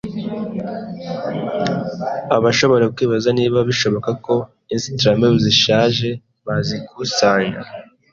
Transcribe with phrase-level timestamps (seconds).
[2.37, 4.35] Abashobora kwibaza niba bishoboka ko
[4.73, 6.09] inzitiramibu zishaje
[6.45, 7.59] bazikusanya